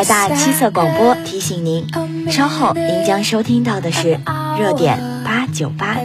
[0.00, 1.86] 海大七色广播提醒您，
[2.30, 4.18] 稍后您将收听到的是
[4.58, 5.98] 热点八九八。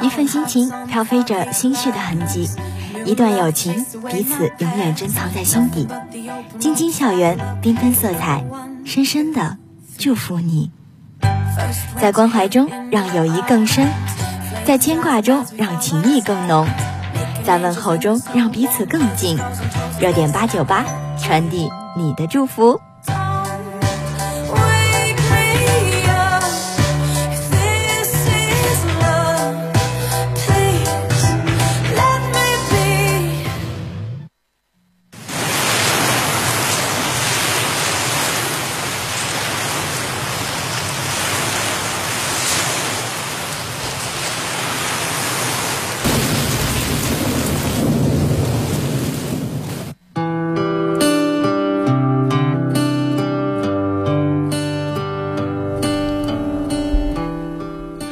[0.00, 2.48] 一份心情飘飞着心绪的痕迹，
[3.04, 5.88] 一段友情彼此永远珍藏在心底。
[6.58, 8.44] 晶晶校园，缤纷色彩，
[8.84, 9.56] 深深的
[9.98, 10.70] 祝福你。
[12.00, 13.88] 在关怀中让友谊更深，
[14.64, 16.66] 在牵挂中让情谊更浓，
[17.44, 19.38] 在问候中让彼此更近。
[20.00, 20.84] 热点八九八，
[21.18, 22.80] 传递你的祝福。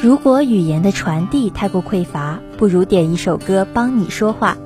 [0.03, 4.57] 如果语言的传递太过匮乏，不如点一首歌帮你说话。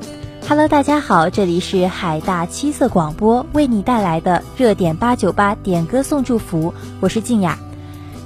[0.50, 7.60] Hello，大家好，这里是海大七色广播为你带来的热点八九八点歌送祝福，我是静雅。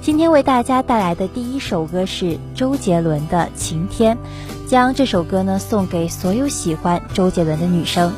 [0.00, 4.16] 今天为大家带来的第一首歌是周杰伦的《晴天》，
[4.66, 8.10] 将这首歌呢送给所有喜欢周杰伦的女生。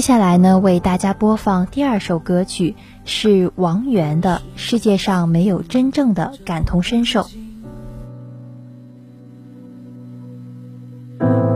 [0.00, 2.74] 接下来呢，为大家播放第二首歌曲，
[3.04, 7.20] 是王源的《世界上没有真正的感同身受》。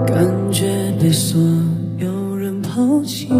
[0.06, 1.41] 感觉被所
[1.96, 3.31] 有人抛弃，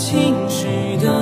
[0.00, 1.12] 情绪的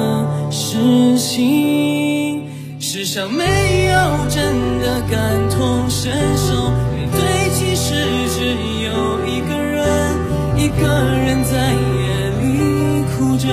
[0.52, 2.46] 事情。
[2.78, 3.98] 世上没有
[4.30, 5.18] 真的感
[5.50, 7.92] 同身受，面对其实
[8.30, 8.54] 只
[8.84, 10.14] 有一个人，
[10.56, 13.48] 一个人在夜里哭着，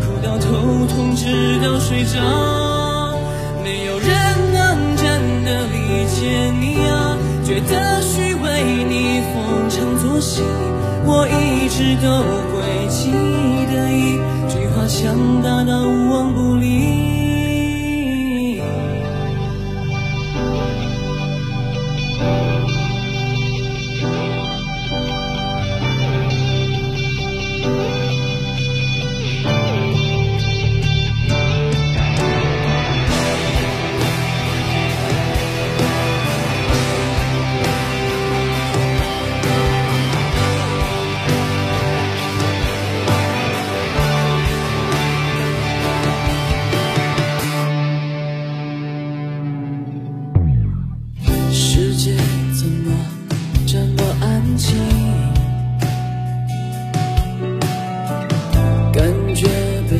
[0.00, 3.18] 哭到头痛，直到睡着。
[3.64, 4.08] 没有人
[4.54, 5.04] 能真
[5.44, 10.42] 的理解你啊，觉得虚伪，你逢场作戏。
[11.04, 12.22] 我一直都
[12.52, 13.10] 会记
[13.72, 14.18] 得一
[14.88, 17.07] 强大到无往不利。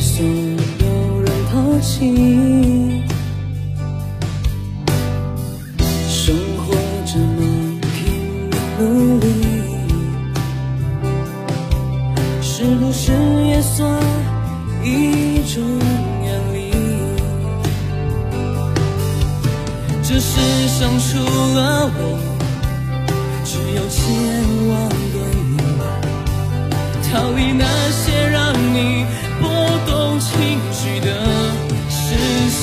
[0.09, 2.68] 所有人抛弃，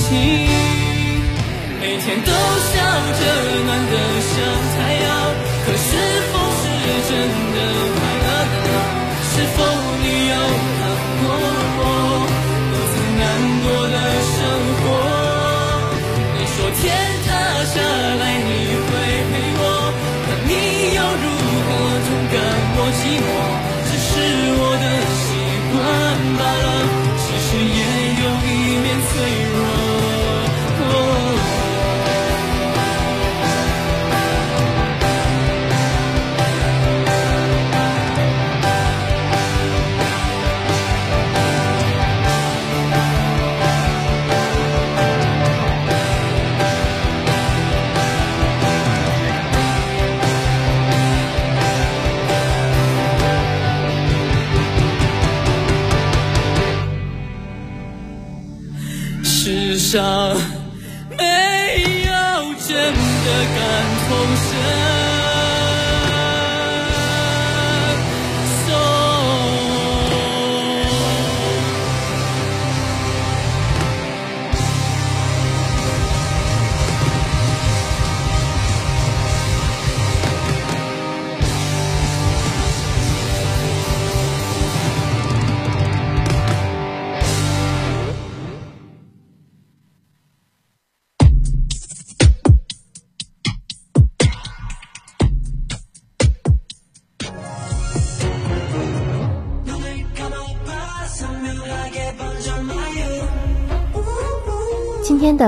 [0.08, 0.14] 情，
[1.80, 2.74] 每天都笑
[3.18, 3.22] 着
[3.64, 4.32] 暖得像
[4.72, 5.04] 太阳，
[5.66, 5.88] 可是
[6.30, 6.32] 否
[6.62, 6.64] 是
[7.08, 7.10] 真
[7.54, 7.58] 的
[7.96, 8.26] 快乐
[8.66, 8.70] 呢？
[9.32, 9.58] 是否
[10.00, 10.34] 你有
[10.78, 10.80] 看
[11.18, 11.24] 过
[11.78, 11.82] 我
[12.70, 13.22] 独自难
[13.64, 13.96] 过的
[14.30, 14.38] 生
[14.78, 14.84] 活？
[16.34, 16.82] 你说天
[17.26, 17.28] 塌
[17.74, 17.74] 下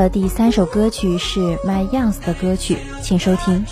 [0.08, 3.62] 第三首歌曲是 My Youngs 的歌曲，请收听。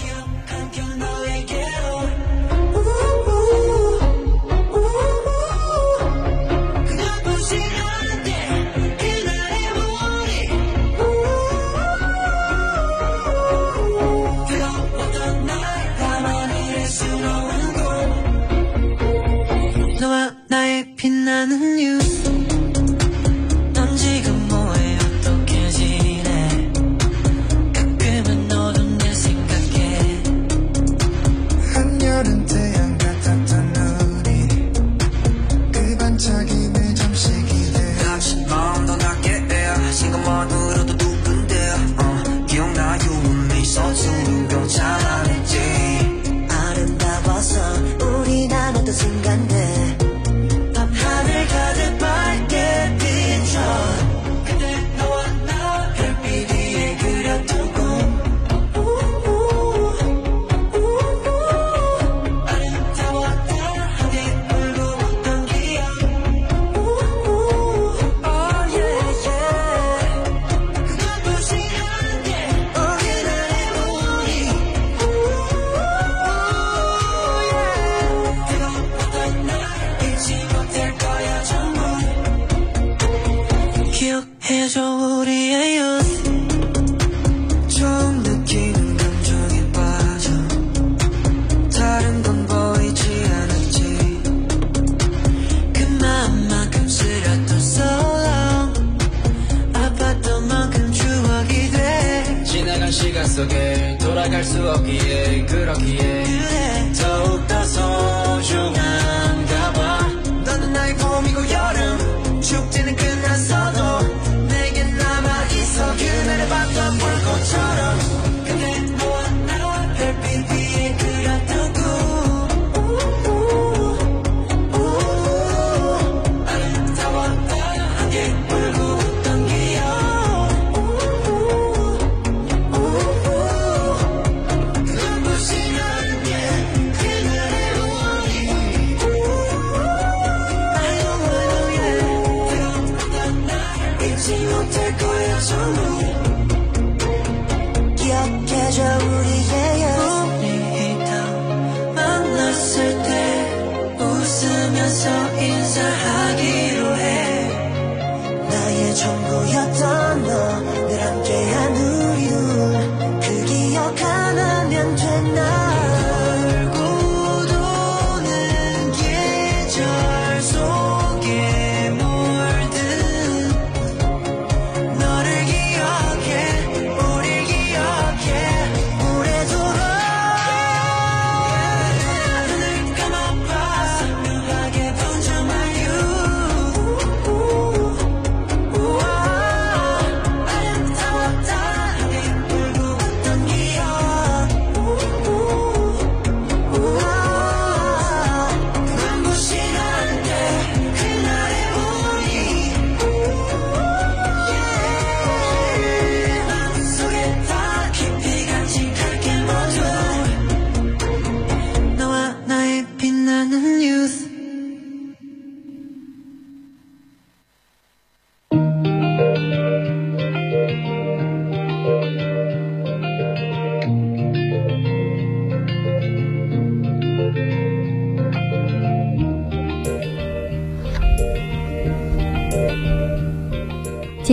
[144.67, 146.26] 못할 거야 정말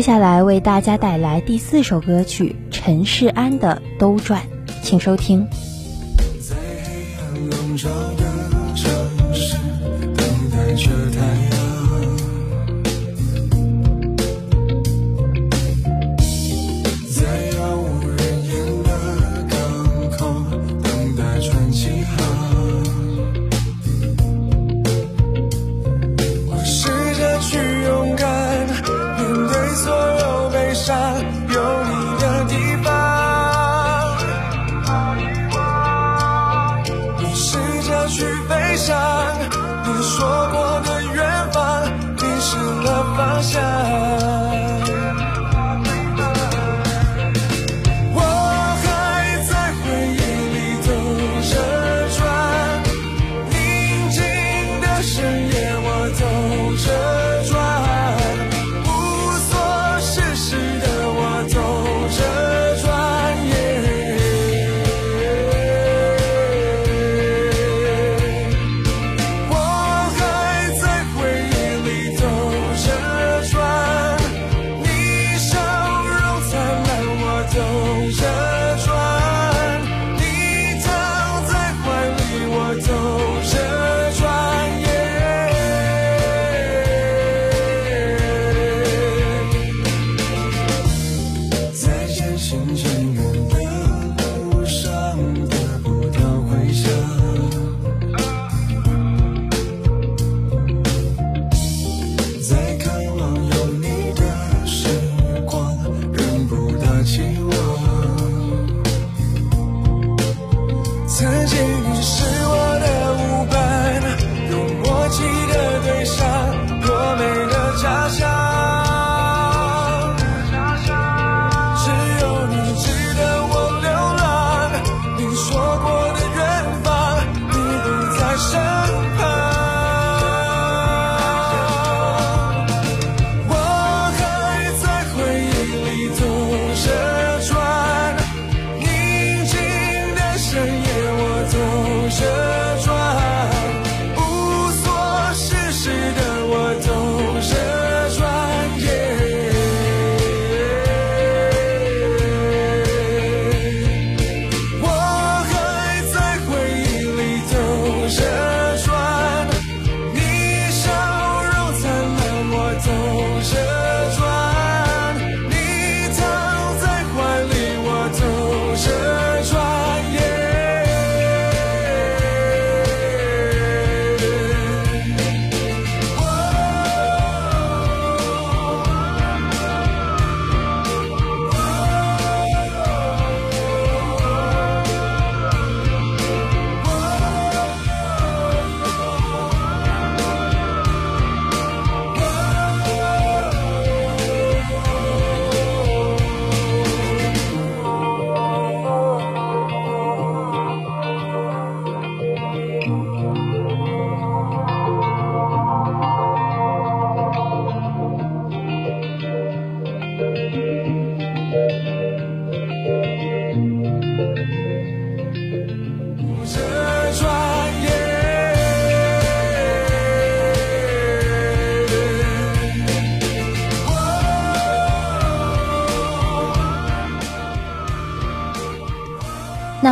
[0.04, 4.42] 下来为大家带来第四首歌曲陈世安的《兜转》，
[4.82, 5.48] 请收听。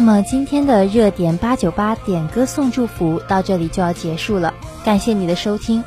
[0.04, 4.52] 那么今天的热点八九八点歌送祝福到这里就要结束了，
[4.84, 5.84] 感谢你的收听。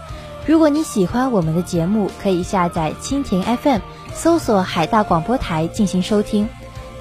[0.46, 3.80] 如果你喜欢我们的节目，可以下载蜻蜓 FM，
[4.14, 6.48] 搜索海大广播台进行收听。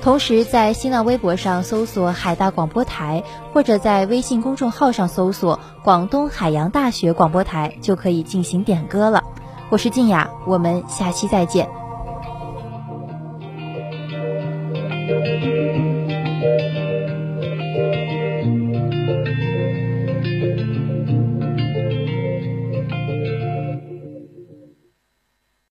[0.02, 3.24] 同时，在新浪微博上搜索海大广播台，
[3.54, 9.24] 或者在微信公众号上搜索广东海洋大学广播台，就可以进行点歌了。
[9.70, 11.83] 我是静雅，我们下期再见。